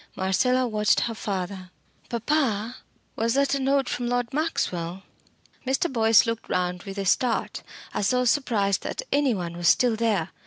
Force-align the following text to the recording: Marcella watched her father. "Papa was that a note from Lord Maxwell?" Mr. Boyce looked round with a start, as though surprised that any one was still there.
Marcella 0.15 0.67
watched 0.67 1.01
her 1.01 1.13
father. 1.13 1.69
"Papa 2.09 2.77
was 3.15 3.35
that 3.35 3.53
a 3.53 3.59
note 3.59 3.87
from 3.87 4.07
Lord 4.07 4.33
Maxwell?" 4.33 5.03
Mr. 5.63 5.93
Boyce 5.93 6.25
looked 6.25 6.49
round 6.49 6.81
with 6.81 6.97
a 6.97 7.05
start, 7.05 7.61
as 7.93 8.09
though 8.09 8.25
surprised 8.25 8.81
that 8.81 9.03
any 9.11 9.35
one 9.35 9.55
was 9.55 9.67
still 9.67 9.95
there. 9.95 10.31